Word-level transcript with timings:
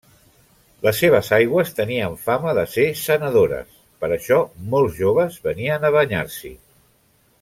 Les 0.85 0.95
seves 1.01 1.27
aigües 1.37 1.73
tenien 1.79 2.15
fama 2.29 2.55
de 2.59 2.63
ser 2.77 2.85
sanadores, 3.01 3.77
per 4.05 4.09
això 4.17 4.41
molts 4.73 4.97
joves 5.03 5.39
venien 5.49 5.87
a 5.91 5.93
banyar-s'hi. 5.99 6.53